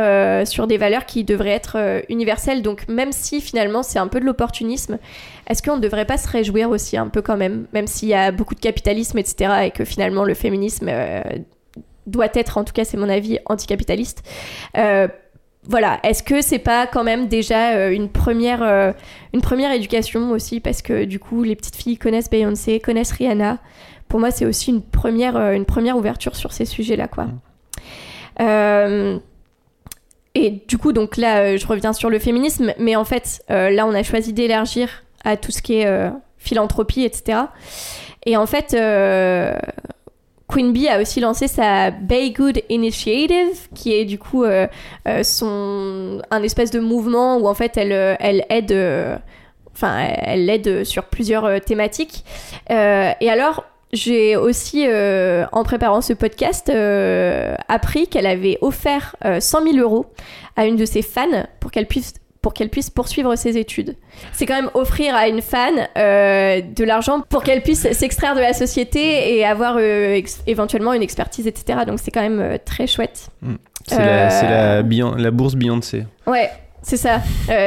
[0.46, 2.62] sur des valeurs qui devraient être universelles.
[2.62, 4.98] Donc, même si finalement c'est un peu de l'opportunisme,
[5.46, 8.14] est-ce qu'on ne devrait pas se réjouir aussi un peu quand même, même s'il y
[8.14, 10.90] a beaucoup de capitalisme, etc., et que finalement le féminisme
[12.06, 14.22] doit être, en tout cas c'est mon avis, anticapitaliste
[15.64, 18.92] voilà, est-ce que c'est pas quand même déjà euh, une première euh,
[19.34, 20.60] une première éducation aussi?
[20.60, 23.58] Parce que du coup les petites filles connaissent Beyoncé, connaissent Rihanna.
[24.08, 27.28] Pour moi, c'est aussi une première euh, une première ouverture sur ces sujets-là quoi.
[28.40, 29.18] Euh,
[30.34, 33.92] et du coup, donc là, je reviens sur le féminisme, mais en fait, là, on
[33.92, 37.38] a choisi d'élargir à tout ce qui est euh, philanthropie, etc.
[38.26, 39.54] Et en fait, euh,
[40.50, 44.66] Queen Bee a aussi lancé sa Bay Good Initiative, qui est du coup euh,
[45.06, 49.16] euh, son un espèce de mouvement où en fait elle euh, elle aide, euh,
[49.72, 52.24] enfin elle aide sur plusieurs thématiques.
[52.68, 59.40] Et alors j'ai aussi, euh, en préparant ce podcast, euh, appris qu'elle avait offert euh,
[59.40, 60.06] 100 000 euros
[60.56, 63.96] à une de ses fans pour qu'elle puisse pour qu'elle puisse poursuivre ses études.
[64.32, 68.40] C'est quand même offrir à une fan euh, de l'argent pour qu'elle puisse s'extraire de
[68.40, 71.80] la société et avoir euh, éventuellement une expertise, etc.
[71.86, 73.28] Donc c'est quand même euh, très chouette.
[73.86, 76.04] C'est la, c'est la, bourse Beyoncé.
[76.26, 76.50] Ouais,
[76.82, 77.20] c'est ça.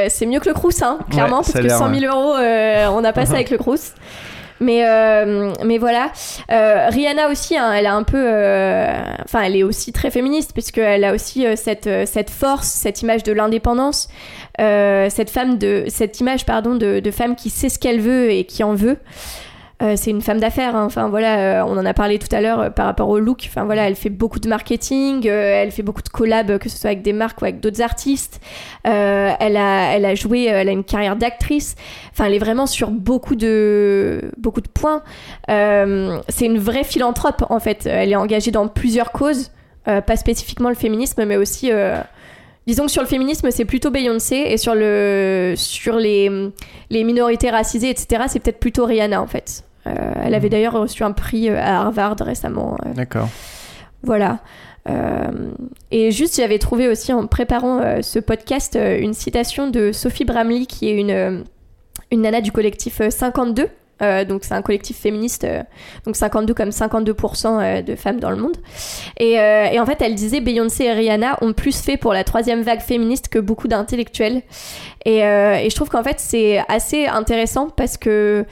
[0.08, 2.34] C'est mieux que le Crous, hein, clairement, Ouais, parce que l'air, 100 000 euros,
[2.96, 3.92] on n'a pas ça avec le Crous.
[4.60, 6.12] Mais, euh, mais voilà.
[6.50, 8.22] Euh, Rihanna aussi, hein, elle a un peu.
[8.22, 12.68] euh, Enfin, elle est aussi très féministe, puisqu'elle a aussi euh, cette, euh, cette force,
[12.68, 14.08] cette image de l'indépendance,
[14.58, 18.44] cette, femme de, cette image pardon, de, de femme qui sait ce qu'elle veut et
[18.44, 18.98] qui en veut.
[19.82, 20.76] Euh, c'est une femme d'affaires.
[20.76, 20.84] hein.
[20.84, 23.44] Enfin voilà, euh, on en a parlé tout à l'heure euh, par rapport au look.
[23.46, 26.90] Enfin voilà, elle fait beaucoup de marketing, elle fait beaucoup de collabs, que ce soit
[26.90, 28.40] avec des marques ou avec d'autres artistes.
[28.84, 31.74] Elle a, elle a joué, elle a une carrière d'actrice.
[32.12, 35.02] Enfin, elle est vraiment sur beaucoup de, beaucoup de points.
[35.48, 37.86] C'est une vraie philanthrope en fait.
[37.86, 39.50] Elle est engagée dans plusieurs causes,
[39.84, 41.70] pas spécifiquement le féminisme, mais aussi.
[42.66, 46.30] Disons que sur le féminisme, c'est plutôt Beyoncé, et sur, le, sur les,
[46.90, 49.64] les minorités racisées, etc., c'est peut-être plutôt Rihanna, en fait.
[49.86, 52.76] Euh, elle avait d'ailleurs reçu un prix euh, à Harvard récemment.
[52.86, 53.28] euh, D'accord.
[54.02, 54.38] voilà.
[54.88, 55.50] Euh,
[55.90, 60.64] et juste, j'avais trouvé aussi en préparant euh, ce podcast une citation de Sophie Bramley,
[60.66, 61.44] qui est une,
[62.10, 63.68] une nana du collectif euh, 52.
[64.02, 65.62] Euh, donc c'est un collectif féministe, euh,
[66.04, 68.56] donc 52 comme 52% euh, de femmes dans le monde.
[69.18, 72.62] Et, et en fait, elle disait Beyoncé et Rihanna ont plus fait pour la troisième
[72.62, 74.42] vague féministe que beaucoup d'intellectuels.
[75.04, 78.44] Et, et je trouve qu'en fait c'est assez intéressant parce que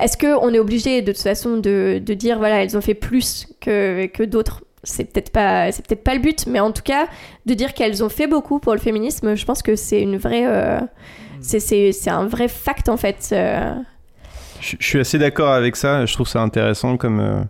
[0.00, 3.48] est-ce qu'on est obligé de toute façon de, de dire voilà elles ont fait plus
[3.60, 4.62] que, que d'autres?
[4.82, 7.06] C'est peut-être pas c'est peut-être pas le but mais en tout cas
[7.44, 10.46] de dire qu'elles ont fait beaucoup pour le féminisme je pense que c'est une vraie
[10.46, 10.80] euh,
[11.40, 13.34] c'est, un vrai fact en fait.
[14.60, 16.06] Je, suis assez d'accord avec ça.
[16.06, 17.42] Je trouve ça intéressant comme, euh,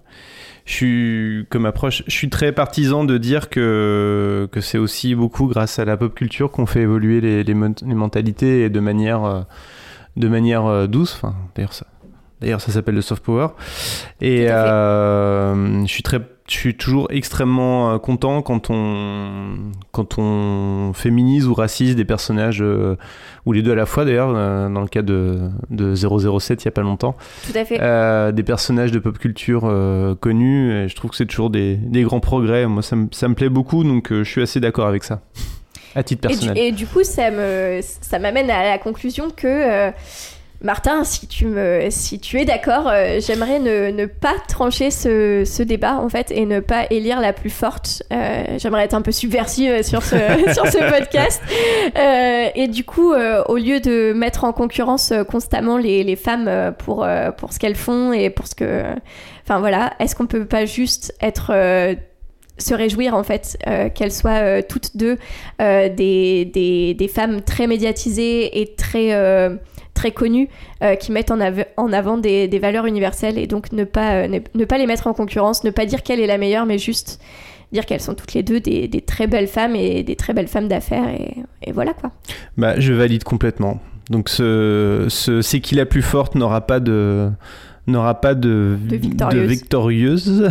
[0.65, 2.03] je suis, comme approche.
[2.07, 6.15] Je suis très partisan de dire que, que c'est aussi beaucoup grâce à la pop
[6.15, 9.43] culture qu'on fait évoluer les, les mentalités et de manière, euh,
[10.17, 11.15] de manière euh, douce.
[11.15, 11.87] Enfin, d'ailleurs, ça,
[12.41, 13.49] d'ailleurs, ça s'appelle le soft power.
[14.21, 20.91] Et euh, je suis très je suis toujours extrêmement euh, content quand on, quand on
[20.95, 22.97] féminise ou racise des personnages, euh,
[23.47, 25.39] ou les deux à la fois d'ailleurs, euh, dans le cas de,
[25.71, 27.15] de 007 il n'y a pas longtemps.
[27.47, 27.79] Tout à fait.
[27.81, 29.61] Euh, des personnages de pop culture
[30.21, 32.67] connus, et je trouve que c'est toujours des, des grands progrès.
[32.67, 35.21] Moi, ça, me- ça me plaît beaucoup, donc je suis assez d'accord avec ça,
[35.95, 36.59] à titre Et du, personnel.
[36.65, 39.93] et du coup, ça me, ça m'amène à la conclusion que
[40.63, 45.43] Martin, si tu me, si tu es d'accord, euh, j'aimerais ne, ne pas trancher ce,
[45.47, 48.03] ce débat en fait et ne pas élire la plus forte.
[48.13, 50.17] Euh, j'aimerais être un peu subversive sur ce,
[50.53, 51.41] sur ce podcast.
[51.97, 56.17] Euh, et du coup, euh, au lieu de mettre en concurrence euh, constamment les, les
[56.17, 58.83] femmes euh, pour, euh, pour ce qu'elles font et pour ce que,
[59.45, 61.95] enfin voilà, est-ce qu'on peut pas juste être euh,
[62.59, 65.17] se réjouir en fait euh, qu'elles soient euh, toutes deux
[65.63, 69.55] euh, des, des, des femmes très médiatisées et très, euh,
[70.01, 70.49] très connues
[70.83, 74.41] euh, qui mettent en, av- en avant des, valeurs universelles et donc ne pas, euh,
[74.55, 77.21] ne, pas les mettre en concurrence, ne pas dire quelle est la meilleure mais juste
[77.73, 80.49] dire qu'elles sont toutes les deux des, des très belles femmes et des très belles
[80.49, 82.13] femmes d'affaires et, et voilà quoi.
[82.57, 83.79] Bah, je valide complètement.
[84.09, 87.31] Donc, ce, ce c'est qui la plus forte n'aura pas de
[87.87, 89.49] n'aura pas de, De victorieuse.
[89.49, 90.49] victorieuse.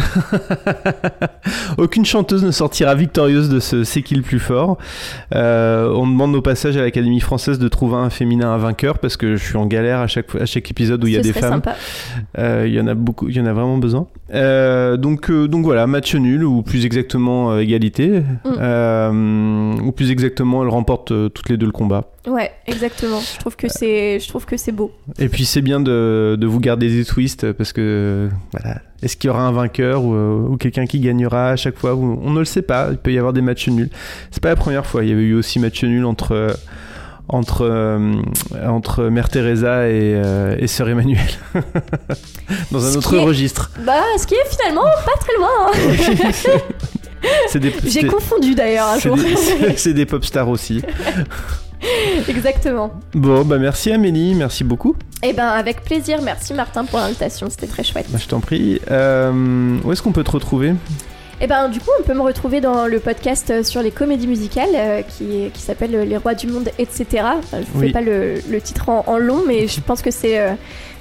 [1.78, 4.78] Aucune chanteuse ne sortira victorieuse de ce C'est qui le plus fort.
[5.36, 9.18] Euh, on demande au passage à l'Académie française de trouver un féminin à vainqueur parce
[9.18, 11.34] que je suis en galère à chaque, à chaque épisode où il y a des
[11.34, 11.62] femmes.
[12.38, 14.08] Euh, Il y en a beaucoup, il y en a vraiment besoin.
[14.34, 18.22] Euh, donc, donc voilà, match nul ou plus exactement égalité.
[18.46, 19.80] Mm.
[19.84, 22.06] Ou plus exactement, elles remportent toutes les deux le combat.
[22.28, 23.20] Ouais, exactement.
[23.22, 24.92] Je trouve que c'est, je trouve que c'est beau.
[25.18, 29.30] Et puis c'est bien de, de vous garder des twists parce que voilà, est-ce qu'il
[29.30, 32.40] y aura un vainqueur ou, euh, ou quelqu'un qui gagnera à chaque fois On ne
[32.40, 32.90] le sait pas.
[32.92, 33.90] Il peut y avoir des matchs nuls.
[34.32, 35.04] C'est pas la première fois.
[35.04, 36.54] Il y avait eu aussi match nul entre euh,
[37.30, 38.14] entre euh,
[38.68, 41.22] entre Mère Teresa et, euh, et Sœur Emmanuel
[42.72, 43.72] dans un Ce autre est- registre.
[43.86, 45.50] Bah, ce qui est finalement pas très loin.
[46.54, 46.60] hein.
[47.86, 49.18] J'ai confondu d'ailleurs un c'est jour.
[49.18, 50.82] des- C'est des pop stars aussi.
[52.28, 52.92] Exactement.
[53.14, 54.96] Bon, bah merci Amélie, merci beaucoup.
[55.24, 58.06] Eh ben avec plaisir, merci Martin pour l'invitation, c'était très chouette.
[58.10, 58.80] Bah, je t'en prie.
[58.92, 60.74] Euh, où est-ce qu'on peut te retrouver?
[61.42, 64.28] Eh ben du coup on peut me retrouver dans le podcast euh, sur les comédies
[64.28, 67.06] musicales euh, qui, qui s'appelle Les Rois du Monde, etc.
[67.38, 67.88] Enfin, je ne Oui.
[67.88, 70.52] fais pas le, le titre en, en long, mais je pense que c'est euh,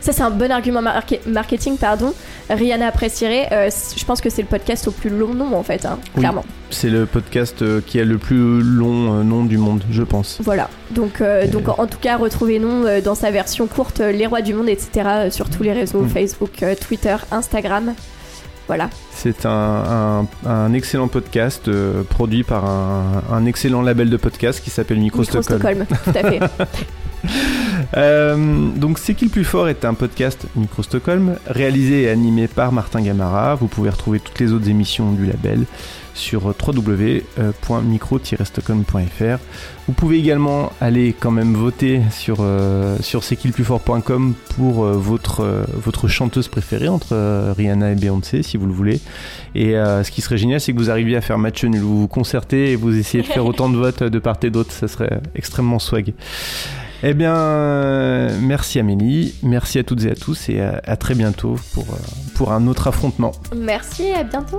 [0.01, 0.81] ça c'est un bon argument
[1.27, 2.15] marketing, pardon.
[2.51, 3.49] Rihanna apprécierait.
[3.53, 6.21] euh, je pense que c'est le podcast au plus long nom en fait, hein, Oui.
[6.21, 6.45] clairement.
[6.71, 10.39] C'est le podcast euh, qui a le plus long euh, nom du monde, je pense.
[10.43, 10.69] Voilà.
[10.91, 14.69] Donc, euh, donc en tout cas, retrouvez-nous dans sa version courte, Les Rois du Monde,
[14.69, 15.29] etc.
[15.31, 16.09] sur tous les réseaux, Mm.
[16.09, 17.95] Facebook, Twitter, Instagram.
[18.67, 18.91] Voilà.
[19.13, 24.61] C'est un, un- un excellent podcast euh, produit par un, un excellent label de podcast
[24.63, 25.87] qui s'appelle Micro, Micro Stockholm.
[25.87, 26.41] Stockholm, tout à fait.
[27.97, 32.49] Euh, donc C'est qui le plus fort est un podcast Micro Stockholm réalisé et animé
[32.49, 33.55] par Martin Gamara.
[33.55, 35.65] Vous pouvez retrouver toutes les autres émissions du label
[36.19, 39.39] sur www.micro-stockholm.fr.
[39.87, 44.35] Vous pouvez également aller quand même voter sur, euh, sur c'est qui le plus fort.com
[44.57, 49.01] pour euh, votre, euh, votre chanteuse préférée entre Rihanna et Beyoncé si vous le voulez.
[49.55, 51.81] Et euh, ce qui serait génial, c'est que vous arriviez à faire match nul.
[51.81, 54.73] Vous vous concertez et vous essayez de faire autant de votes de part et d'autre.
[54.73, 56.13] Ça serait extrêmement swag.
[57.03, 61.57] Eh bien, euh, merci Amélie, merci à toutes et à tous et à, très bientôt
[61.73, 61.97] pour, euh,
[62.35, 63.33] pour un autre affrontement.
[63.55, 64.59] Merci et à bientôt.